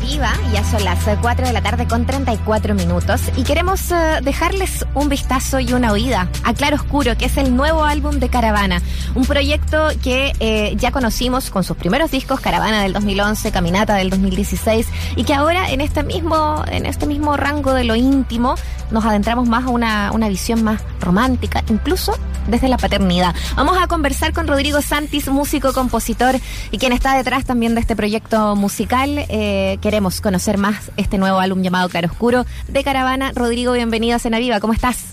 [0.00, 4.84] Viva, ya son las 4 de la tarde con 34 minutos y queremos eh, dejarles
[4.94, 8.82] un vistazo y una oída a Claro Oscuro, que es el nuevo álbum de Caravana,
[9.14, 14.10] un proyecto que eh, ya conocimos con sus primeros discos, Caravana del 2011, Caminata del
[14.10, 18.56] 2016 y que ahora en este mismo, en este mismo rango de lo íntimo
[18.90, 22.14] nos adentramos más a una, una visión más romántica, incluso
[22.48, 23.34] desde la paternidad.
[23.56, 26.36] Vamos a conversar con Rodrigo Santis, músico, compositor
[26.70, 29.24] y quien está detrás también de este proyecto musical.
[29.28, 29.43] Eh,
[29.82, 33.32] queremos conocer más este nuevo álbum llamado Claroscuro de Caravana.
[33.34, 35.04] Rodrigo, bienvenido a Cena Viva, ¿cómo estás?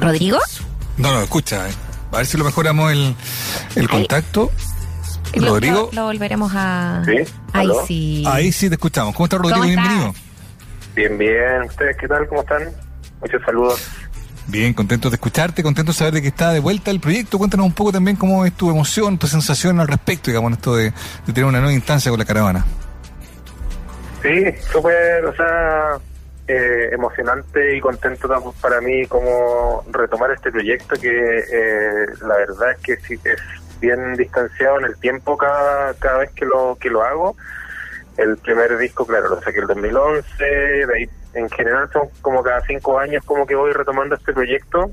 [0.00, 0.38] ¿Rodrigo?
[0.96, 1.72] No, no, escucha, eh.
[2.12, 3.14] a ver si lo mejoramos el,
[3.76, 4.50] el contacto.
[5.34, 5.90] Lo- Rodrigo.
[5.92, 7.02] Lo, lo volveremos a.
[7.04, 7.18] ¿Sí?
[7.52, 8.24] Ahí sí.
[8.26, 9.14] Ahí sí te escuchamos.
[9.14, 9.60] ¿Cómo estás, Rodrigo?
[9.60, 9.88] ¿Cómo estás?
[9.88, 10.14] Bienvenido.
[10.94, 11.62] Bien, bien.
[11.68, 12.26] ¿Ustedes qué tal?
[12.28, 12.62] ¿Cómo están?
[13.20, 13.80] Muchos saludos.
[14.48, 17.36] Bien, contento de escucharte, contento de saber de que está de vuelta el proyecto.
[17.36, 20.90] Cuéntanos un poco también cómo es tu emoción, tu sensación al respecto, digamos, esto de,
[21.26, 22.64] tener una nueva instancia con la caravana.
[24.22, 25.98] Sí, súper, o sea,
[26.48, 32.78] eh, emocionante y contento para mí como retomar este proyecto que eh, la verdad es
[32.78, 33.40] que sí es
[33.82, 37.36] bien distanciado en el tiempo cada, cada vez que lo, que lo hago.
[38.16, 42.60] El primer disco, claro, lo saqué el 2011, de ahí en general son como cada
[42.62, 44.90] cinco años como que voy retomando este proyecto.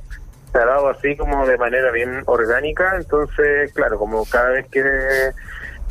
[0.51, 4.83] Se ha dado así como de manera bien orgánica, entonces, claro, como cada vez que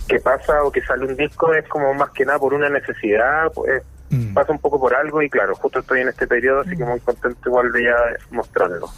[0.08, 3.50] que pasa o que sale un disco es como más que nada por una necesidad,
[3.54, 3.82] pues
[4.14, 4.34] Mm.
[4.34, 7.00] pasa un poco por algo y claro, justo estoy en este periodo, así que muy
[7.00, 7.94] contento igual de ya
[8.30, 8.88] mostrarlo.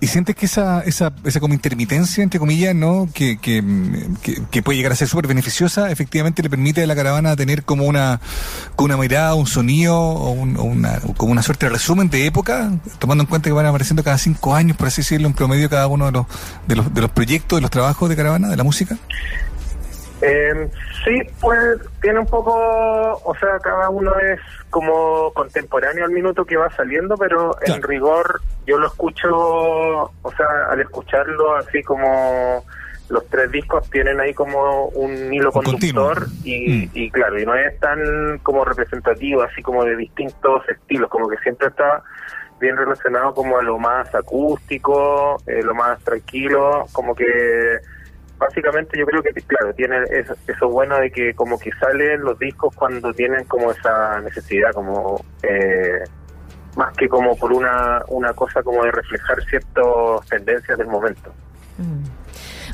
[0.00, 3.08] ¿Y sientes que esa, esa, esa como intermitencia, entre comillas, ¿no?
[3.14, 6.86] Que, que, mm, que, que puede llegar a ser súper beneficiosa, efectivamente le permite a
[6.86, 8.20] la caravana tener como una,
[8.74, 12.26] como una mirada, un sonido o, un- o una, como una suerte de resumen de
[12.26, 15.68] época, tomando en cuenta que van apareciendo cada cinco años, por así decirlo, en promedio
[15.70, 16.26] cada uno de los,
[16.66, 18.96] de los, de los proyectos, de los trabajos de caravana, de la música?
[20.22, 20.70] Eh,
[21.04, 22.52] sí, pues tiene un poco,
[23.22, 28.40] o sea, cada uno es como contemporáneo al minuto que va saliendo, pero en rigor
[28.66, 32.64] yo lo escucho, o sea, al escucharlo así como
[33.08, 36.90] los tres discos tienen ahí como un hilo conductor y, Mm.
[36.94, 41.36] y claro, y no es tan como representativo, así como de distintos estilos, como que
[41.38, 42.02] siempre está
[42.58, 47.24] bien relacionado como a lo más acústico, eh, lo más tranquilo, como que
[48.38, 52.38] básicamente yo creo que claro tiene eso, eso bueno de que como que salen los
[52.38, 56.04] discos cuando tienen como esa necesidad como eh,
[56.76, 61.32] más que como por una una cosa como de reflejar ciertas tendencias del momento
[61.78, 62.04] Mm.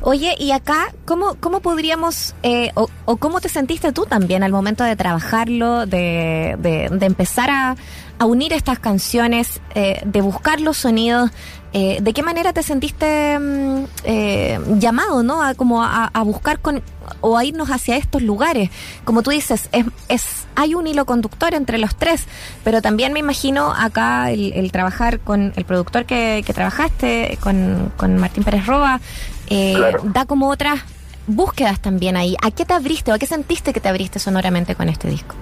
[0.04, 4.82] Oye, y acá, ¿cómo, cómo podríamos, eh, o, cómo te sentiste tú también al momento
[4.82, 7.76] de trabajarlo, de, de, de empezar a,
[8.18, 11.30] a unir estas canciones, eh, de buscar los sonidos?
[11.72, 15.42] Eh, ¿De qué manera te sentiste mm, eh, llamado, no?
[15.42, 16.82] A, como a, a buscar con,
[17.20, 18.70] o a irnos hacia estos lugares.
[19.04, 20.24] Como tú dices, es, es,
[20.54, 22.24] hay un hilo conductor entre los tres,
[22.62, 27.90] pero también me imagino acá el, el trabajar con el productor que, que trabajaste, con,
[27.96, 29.00] con Martín Pérez Roa,
[29.48, 30.02] eh, Claro.
[30.04, 30.80] da como otras
[31.26, 32.36] búsquedas también ahí.
[32.42, 35.34] ¿A qué te abriste o a qué sentiste que te abriste sonoramente con este disco?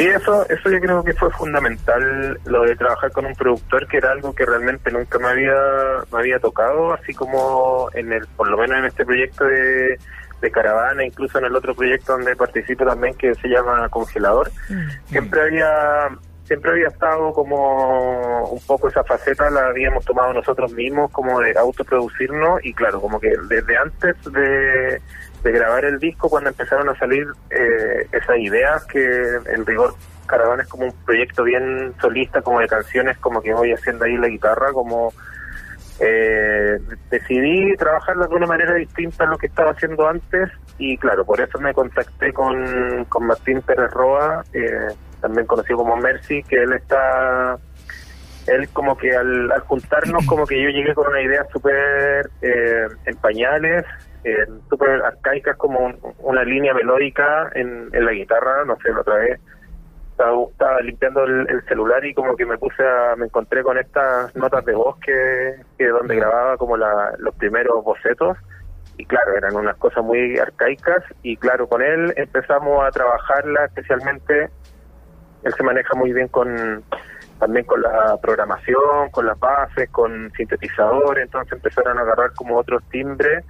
[0.00, 3.98] Sí, eso, eso yo creo que fue fundamental, lo de trabajar con un productor, que
[3.98, 5.52] era algo que realmente nunca me había,
[6.10, 9.98] me había tocado, así como en el, por lo menos en este proyecto de,
[10.40, 14.50] de Caravana, incluso en el otro proyecto donde participo también, que se llama Congelador,
[15.04, 16.08] siempre había
[16.50, 21.56] siempre había estado como un poco esa faceta la habíamos tomado nosotros mismos como de
[21.56, 25.00] autoproducirnos y claro como que desde antes de,
[25.44, 29.00] grabar el disco cuando empezaron a salir eh, esas ideas que
[29.46, 29.94] en rigor
[30.26, 34.16] Caravana es como un proyecto bien solista como de canciones como que voy haciendo ahí
[34.16, 35.12] la guitarra como
[36.00, 36.80] eh,
[37.10, 41.40] decidí trabajarlo de una manera distinta a lo que estaba haciendo antes y claro, por
[41.40, 44.88] eso me contacté con, con Martín Pérez Roa, eh,
[45.20, 47.56] también conocido como Mercy, que él está,
[48.46, 52.86] él como que al, al juntarnos como que yo llegué con una idea súper eh,
[53.06, 53.84] en pañales,
[54.24, 59.00] eh, súper arcaicas como un- una línea melódica en, en la guitarra, no sé, la
[59.00, 59.40] otra vez
[60.10, 63.78] estaba, estaba limpiando el, el celular y como que me puse a, me encontré con
[63.78, 68.36] estas notas de voz que, que donde grababa como la, los primeros bocetos.
[68.98, 74.50] Y claro, eran unas cosas muy arcaicas y claro, con él empezamos a trabajarla especialmente,
[75.42, 76.84] él se maneja muy bien con
[77.38, 82.82] también con la programación, con las bases, con sintetizadores, entonces empezaron a agarrar como otros
[82.90, 83.44] timbres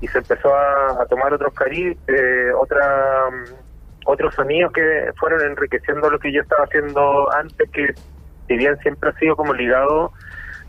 [0.00, 3.66] y se empezó a, a tomar otros cari eh, otra mm,
[4.06, 7.92] otros sonidos que fueron enriqueciendo lo que yo estaba haciendo antes, que
[8.46, 10.12] si bien siempre ha sido como ligado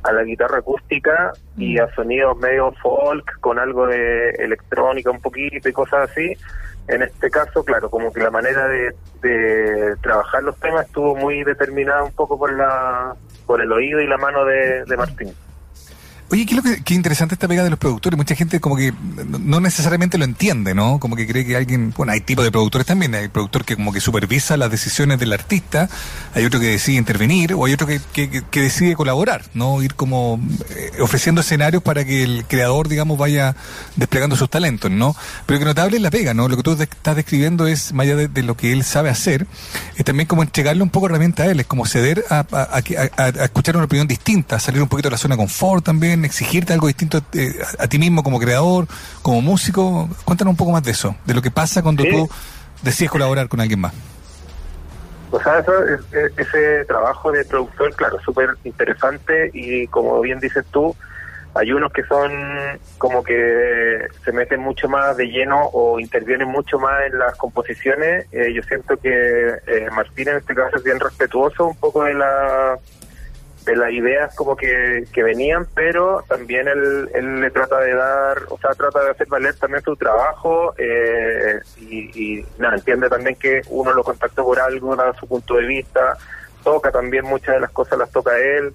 [0.04, 5.70] a la guitarra acústica y a sonidos medio folk con algo de electrónica un poquito
[5.70, 6.36] y cosas así.
[6.88, 11.44] En este caso, claro, como que la manera de, de trabajar los temas estuvo muy
[11.44, 15.34] determinada un poco por la por el oído y la mano de, de Martín.
[16.30, 18.18] Oye, qué, que, interesante esta pega de los productores.
[18.18, 18.94] Mucha gente como que
[19.40, 21.00] no necesariamente lo entiende, ¿no?
[21.00, 21.94] Como que cree que alguien...
[21.96, 23.16] Bueno, hay tipos de productores también.
[23.16, 25.90] Hay productor que como que supervisa las decisiones del artista,
[26.34, 29.82] hay otro que decide intervenir, o hay otro que decide colaborar, ¿no?
[29.82, 30.42] Ir como
[30.76, 33.56] eh, ofreciendo escenarios para que el creador, digamos, vaya
[33.96, 35.16] desplegando sus talentos, ¿no?
[35.46, 36.50] Pero que notable es la pega, ¿no?
[36.50, 39.48] Lo que tú estás describiendo es, más allá de, lo que él sabe hacer,
[39.96, 42.82] es también como entregarle un poco de herramienta a él, es como ceder a, a,
[43.18, 46.17] a, a escuchar una opinión distinta, salir un poquito de la zona de confort también
[46.26, 48.88] exigirte algo distinto eh, a, ti mismo como creador,
[49.22, 50.10] como músico.
[50.26, 52.30] Cuéntanos un poco más de eso, de lo que pasa cuando tú
[52.82, 53.94] decides colaborar con alguien más.
[55.32, 55.74] O sea, eso,
[56.38, 60.96] ese trabajo de productor, claro, súper interesante y como bien dices tú,
[61.54, 62.32] hay unos que son
[62.98, 68.26] como que se meten mucho más de lleno o intervienen mucho más en las composiciones.
[68.32, 69.10] Eh, yo siento que
[69.66, 72.78] eh, Martín en este caso es bien respetuoso un poco de la
[73.68, 78.44] de las ideas como que, que venían, pero también él, él le trata de dar,
[78.50, 83.62] o sea, trata de hacer valer también su trabajo eh, y, nada, entiende también que
[83.70, 86.18] uno lo contactó por algo, da su punto de vista,
[86.64, 88.74] toca también muchas de las cosas las toca él,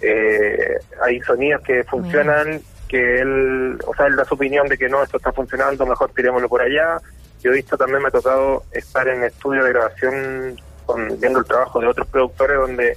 [0.00, 4.88] eh, hay sonidos que funcionan, que él, o sea, él da su opinión de que
[4.88, 6.98] no, esto está funcionando, mejor tirémoslo por allá.
[7.42, 11.44] Yo he visto también, me ha tocado estar en estudio de grabación con, viendo el
[11.44, 12.96] trabajo de otros productores donde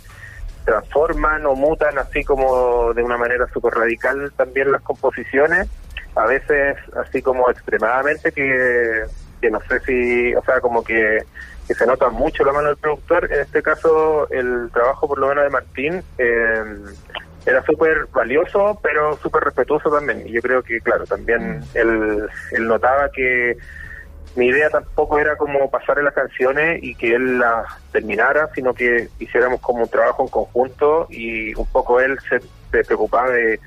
[0.66, 5.70] transforman o mutan así como de una manera súper radical también las composiciones,
[6.16, 9.04] a veces así como extremadamente que,
[9.42, 11.20] que no sé si, o sea, como que,
[11.68, 13.32] se nota mucho la mano del productor.
[13.32, 16.64] En este caso, el trabajo por lo menos de Martín eh,
[17.44, 20.28] era súper valioso, pero súper respetuoso también.
[20.28, 23.58] Y yo creo que, claro, también él, él notaba que
[24.36, 29.10] mi idea tampoco era como pasarle las canciones y que él las terminara, sino que
[29.20, 32.42] hiciéramos como un trabajo en conjunto y un poco él se,
[32.84, 33.60] preocupaba de,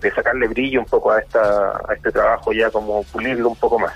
[0.00, 3.78] de, sacarle brillo un poco a, esta, a este trabajo, ya como pulirlo un poco
[3.78, 3.92] más.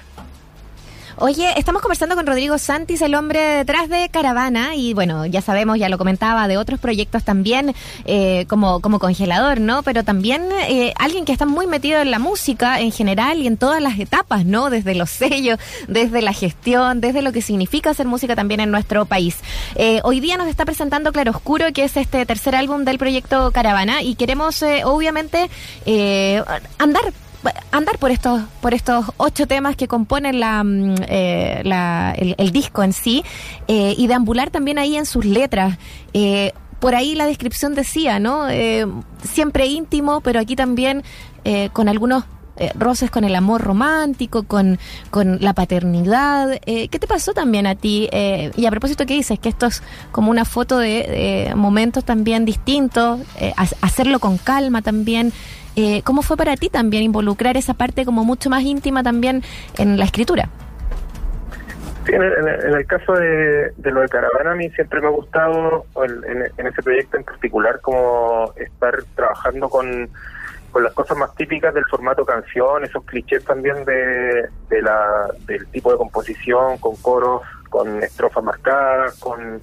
[1.20, 5.76] Oye, estamos conversando con Rodrigo Santis, el hombre detrás de Caravana, y bueno, ya sabemos,
[5.76, 7.74] ya lo comentaba, de otros proyectos también,
[8.04, 9.82] eh, como, como congelador, ¿no?
[9.82, 13.56] Pero también eh, alguien que está muy metido en la música en general y en
[13.56, 14.70] todas las etapas, ¿no?
[14.70, 19.04] Desde los sellos, desde la gestión, desde lo que significa hacer música también en nuestro
[19.04, 19.38] país.
[19.74, 24.02] Eh, hoy día nos está presentando Claroscuro, que es este tercer álbum del proyecto Caravana,
[24.02, 25.50] y queremos, obviamente,
[26.78, 27.12] andar
[27.70, 32.92] andar por estos por estos ocho temas que componen la, mm, eh, el, disco en
[32.92, 33.24] sí
[33.68, 35.78] eh, y deambular también ahí en sus letras.
[36.12, 38.46] Eh, por ahí la descripción decía, ¿no?
[39.24, 41.02] siempre íntimo, pero aquí también
[41.72, 42.22] con algunos
[42.76, 44.78] roces con el amor romántico, con,
[45.10, 46.60] con la paternidad.
[46.64, 48.08] ¿Qué te pasó también a ti?
[48.12, 49.40] y a propósito, ¿qué dices?
[49.40, 49.82] Que esto es
[50.12, 53.18] como una foto de, momentos también distintos,
[53.80, 55.32] hacerlo con calma también.
[55.76, 59.42] Eh, ¿Cómo fue para ti también involucrar esa parte como mucho más íntima también
[59.76, 60.48] en la escritura?
[62.06, 66.66] Sí, en, el, caso de, lo de Caravana, a mí siempre me ha gustado, en,
[66.66, 70.08] ese proyecto en particular, como estar trabajando con,
[70.80, 75.90] las cosas más típicas del formato canción, esos clichés también de, de la, del tipo
[75.90, 79.60] de composición, con coros, con estrofas marcadas, con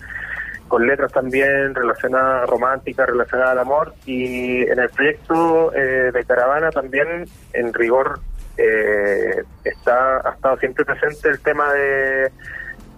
[0.67, 3.93] con letras también relacionadas románticas, relacionadas al amor.
[4.05, 8.19] Y en el proyecto eh, de Caravana también, en rigor,
[8.57, 12.31] eh, está ha estado siempre presente el tema de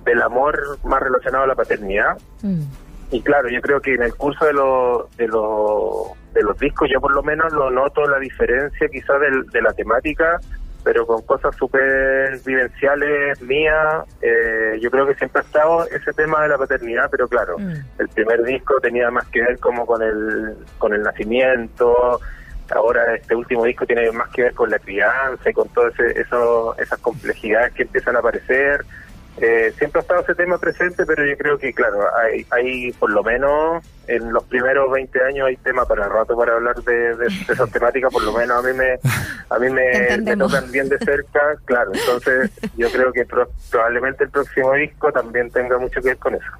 [0.05, 2.17] del amor más relacionado a la paternidad.
[2.41, 2.61] Mm.
[3.11, 7.01] Y claro, yo creo que en el curso de, los de, de los discos, yo
[7.01, 9.17] por lo menos lo noto la diferencia quizás
[9.51, 10.39] de la temática
[10.87, 14.05] pero con cosas súper vivenciales mías.
[14.21, 17.73] Eh, yo creo que siempre ha estado ese tema de la paternidad, pero claro, mm.
[17.99, 22.21] el primer disco tenía más que ver como con el, con el nacimiento.
[22.69, 26.73] Ahora este último disco tiene más que ver con la crianza y con todas eso,
[26.77, 28.85] esas complejidades que empiezan a aparecer.
[29.39, 33.11] Eh, siempre ha estado ese tema presente, pero yo creo que, claro, hay, hay por
[33.11, 37.15] lo menos en los primeros 20 años hay tema para el rato para hablar de,
[37.15, 38.97] de, esas temáticas, por lo menos a mí me
[39.49, 43.25] a mí me, tocan bien de cerca, claro, entonces yo creo que
[43.69, 46.51] probablemente el próximo disco también tenga mucho que ver con eso.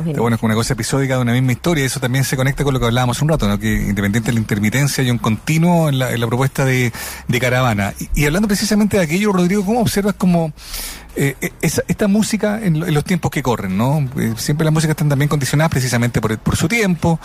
[0.00, 2.78] Bueno, es una cosa episódica de una misma historia, eso también se conecta con lo
[2.78, 3.58] que hablábamos un rato, ¿no?
[3.58, 6.92] que independiente de la intermitencia hay un continuo en la, propuesta de,
[7.40, 7.92] Caravana.
[7.98, 10.52] Y, y, hablando precisamente de aquello, Rodrigo, ¿cómo observas como
[11.20, 14.08] eh, eh, esta música en, los tiempos que corren, ¿no?
[14.16, 17.18] Eh, siempre las músicas están también condicionadas precisamente por, por su tiempo.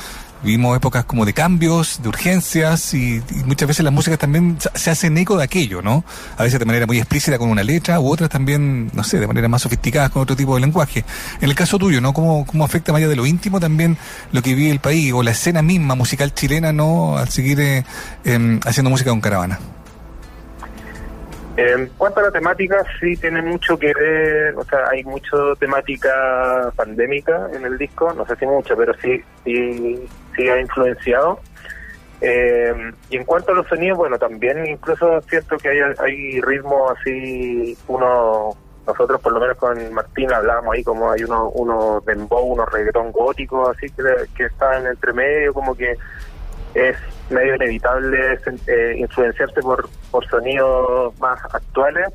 [0.43, 5.15] Vivimos épocas como de cambios, de urgencias y, muchas veces las músicas también se hacen
[5.19, 6.03] eco de aquello, ¿no?
[6.37, 9.27] A veces de manera muy explícita con una letra u otras también, no sé, de
[9.27, 11.05] manera más sofisticada con otro tipo de lenguaje.
[11.39, 12.13] En el caso tuyo, ¿no?
[12.13, 13.95] ¿Cómo, cómo afecta más allá de lo íntimo también
[14.31, 17.15] lo que vive el país o la escena misma musical chilena, ¿no?
[17.15, 17.85] Al seguir
[18.23, 19.59] em, haciendo música con caravana.
[21.55, 26.71] En cuanto a la temática, sí tiene mucho que ver, o sea, hay mucho temática
[26.75, 30.03] pandémica en el disco, no sé si mucho, pero sí, sí,
[30.35, 31.39] sí ha influenciado.
[32.21, 32.73] Eh,
[33.09, 36.91] y en cuanto a los sonidos, bueno, también incluso es cierto que hay, hay ritmos
[36.97, 38.55] así, uno,
[38.87, 43.11] nosotros por lo menos con Martín hablábamos ahí como hay unos uno dembow, unos reggaetón
[43.11, 44.03] góticos, así que,
[44.35, 45.97] que están entre medio, como que
[46.73, 46.97] es
[47.29, 52.07] medio inevitable eh, influenciarse por, por sonidos más actuales,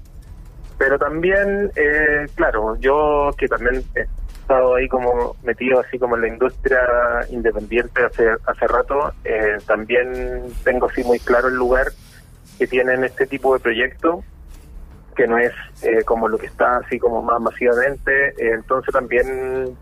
[0.79, 4.03] pero también, eh, claro, yo que también he
[4.41, 6.79] estado ahí como metido así como en la industria
[7.29, 11.89] independiente hace, hace rato, eh, también tengo así muy claro el lugar
[12.57, 14.25] que tienen este tipo de proyectos
[15.17, 15.53] que no es
[16.05, 19.77] como lo que está así como más masivamente, entonces también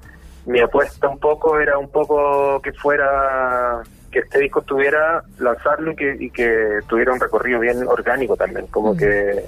[0.47, 5.97] mi apuesta un poco era un poco que fuera que este disco tuviera, lanzarlo y
[5.97, 8.97] que, y que tuviera un recorrido bien orgánico también, como mm.
[8.97, 9.45] que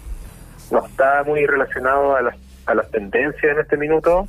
[0.71, 2.37] no está muy relacionado a las,
[2.67, 4.29] a las tendencias en este minuto,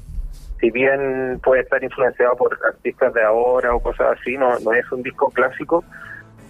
[0.60, 4.90] si bien puede estar influenciado por artistas de ahora o cosas así, no, no es
[4.92, 5.84] un disco clásico,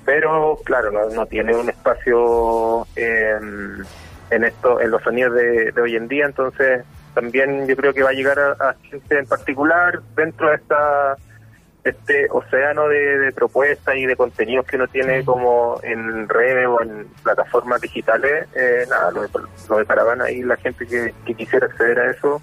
[0.06, 3.84] pero claro, no, no tiene un espacio en,
[4.32, 6.84] en esto, en los sonidos de, hoy en día, entonces
[7.14, 11.16] también yo creo que va a llegar a, a gente en particular dentro de esta
[11.84, 17.08] este océano de, propuestas y de contenidos que uno tiene como en redes o en
[17.24, 19.30] plataformas digitales, eh, nada, lo de,
[19.70, 22.42] lo de Caravana y la gente que, quisiera acceder a eso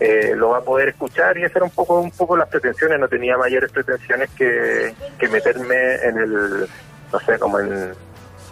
[0.00, 2.98] eh, lo va a poder escuchar y hacer un poco un poco las pretensiones.
[2.98, 4.94] No tenía mayores pretensiones que,
[5.30, 6.68] meterme en el,
[7.12, 7.92] no sé, como en,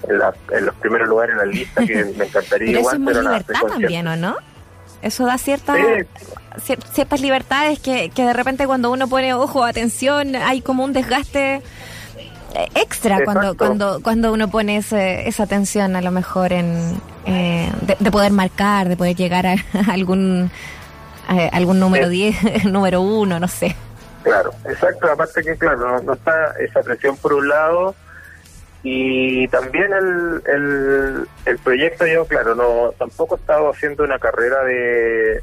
[0.09, 4.17] en, los primeros lugares en la lista, que me encantaría igual, pero libertad también, ¿o
[4.17, 4.37] no?
[5.03, 5.77] Eso da cierta,
[6.61, 11.63] ciertas libertades que, que de repente cuando uno pone ojo, atención, hay como un desgaste
[12.55, 18.11] eh, extra cuando cuando cuando uno pone esa atención a lo mejor en eh, de,
[18.11, 19.57] poder marcar, de poder llegar a,
[19.93, 20.51] algún
[21.53, 23.75] algún número 10, número 1, no sé.
[24.23, 27.95] Claro, exacto, aparte que claro, no está esa presión por un lado
[28.87, 35.43] y también el, el, proyecto, yo, claro, no tampoco he estado haciendo una carrera de,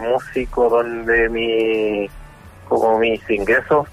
[0.00, 2.10] músico donde mi
[2.68, 3.88] como mis ingresos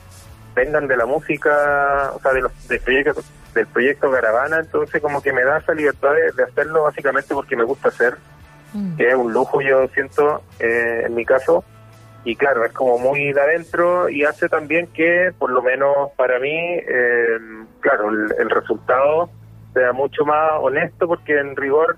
[0.55, 3.21] vengan de la música, o sea, de los, del proyecto
[3.53, 7.63] del proyecto Caravana, entonces como que me da esa libertad de, hacerlo básicamente porque me
[7.63, 8.15] gusta hacer,
[8.73, 8.95] mm.
[8.95, 11.63] que es un lujo yo siento eh, en mi caso,
[12.23, 16.39] y claro, es como muy de adentro y hace también que, por lo menos para
[16.39, 17.39] mí, eh,
[17.79, 19.29] claro, el, resultado
[19.73, 21.97] sea mucho más honesto porque en rigor,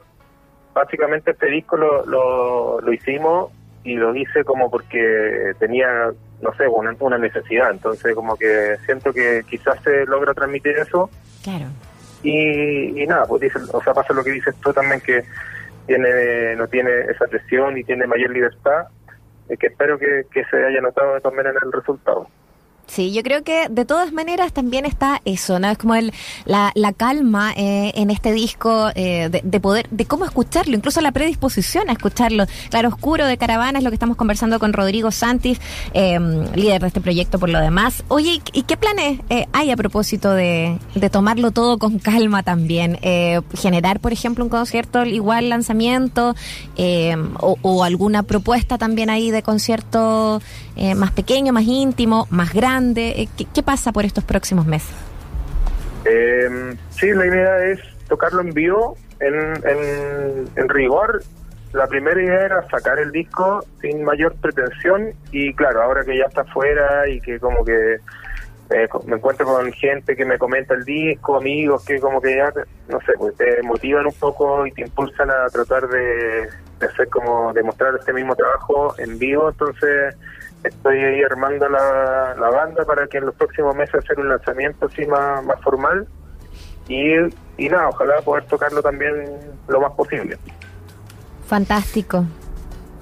[0.74, 3.52] básicamente este disco lo, lo, hicimos
[3.84, 6.12] y lo hice como porque tenía,
[6.42, 11.10] no sé, una, una necesidad, entonces como que siento que quizás se logra transmitir eso.
[11.44, 11.66] Claro.
[12.24, 15.24] Y, y nada, pues dice, o sea, pasa lo que dices tú también que
[15.88, 18.88] tiene no tiene esa presión y tiene mayor libertad
[19.58, 22.28] que espero que, que se haya notado también en el resultado.
[22.92, 25.70] Sí, yo creo que de todas maneras también está eso, ¿no?
[25.70, 26.12] Es como el,
[26.44, 31.14] la, la calma eh, en este disco eh, de, poder, de cómo escucharlo, incluso la
[31.14, 32.48] predisposición a escucharlo.
[32.70, 35.62] Claro Oscuro de Caravana es lo que estamos conversando con Rodrigo Santis,
[35.94, 38.04] em, líder de este proyecto por lo demás.
[38.10, 40.78] Oye, ¿y qué planes eh, hay a propósito de,
[41.14, 43.00] tomarlo todo con calma también?
[43.54, 46.36] generar, por ejemplo, un concierto igual lanzamiento
[46.76, 50.42] em, o, o, alguna propuesta también ahí de concierto
[50.96, 54.96] más pequeño, más íntimo, más grande eh, ¿Qué, pasa por estos próximos meses?
[56.06, 61.24] Eh, sí, la idea es tocarlo en vivo, en, rigor.
[61.74, 66.26] La primera idea era sacar el disco sin mayor pretensión y claro, ahora que ya
[66.26, 67.96] está fuera y que como que
[68.72, 72.52] eh, me encuentro con gente que me comenta el disco, amigos que como que ya,
[72.90, 77.08] no sé, pues te motivan un poco y te impulsan a tratar de, de hacer
[77.08, 80.16] como, demostrar este mismo trabajo en vivo, entonces
[80.64, 85.06] estoy ahí armando la, banda para que en los próximos meses hacer un lanzamiento así
[85.06, 86.08] más, más formal
[86.88, 87.14] y,
[87.58, 89.14] y nada, ojalá poder tocarlo también
[89.68, 90.38] lo más posible.
[91.48, 92.26] Fantástico.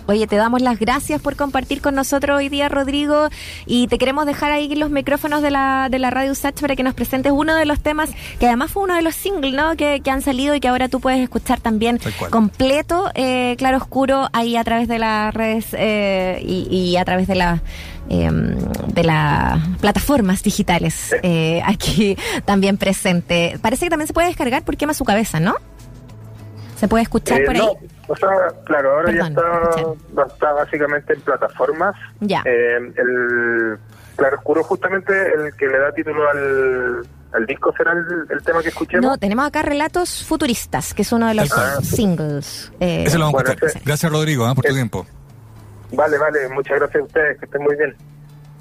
[0.10, 3.30] Oye, te damos las gracias por compartir con nosotros hoy día, Rodrigo,
[3.68, 6.82] y te queremos dejar ahí los micrófonos de la, de la Radio Usach para que
[6.82, 9.76] nos presentes uno de los temas que además fue uno de los singles ¿no?
[9.76, 12.00] que, han salido y que ahora tú puedes escuchar también
[12.32, 17.36] completo, eh, claro oscuro, ahí a través de las redes eh, y, a través de
[17.36, 17.62] la
[18.10, 23.60] em, de las plataformas digitales eh, aquí también presente.
[23.62, 25.54] Parece que también se puede descargar por quema su cabeza, ¿no?
[26.80, 27.70] ¿Se puede escuchar por ahí?
[28.08, 28.30] O sea,
[28.66, 31.96] claro, ahora ya está, está básicamente en plataformas.
[32.22, 32.42] Ya.
[32.46, 33.78] Eh, el
[34.16, 39.06] Claro Oscuro, justamente el que le da título al, disco, será el, tema que escuchemos.
[39.06, 41.50] No, tenemos acá Relatos Futuristas, que es uno de los
[41.84, 42.72] singles.
[42.80, 43.82] Eh, Ese lo vamos a escuchar.
[43.86, 44.56] Gracias, Rodrigo, ¿eh?
[44.56, 45.06] por tu tiempo.
[45.92, 47.96] Vale, vale, muchas gracias a ustedes, que estén muy bien.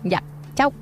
[0.04, 0.22] Ya,
[0.54, 0.72] chao.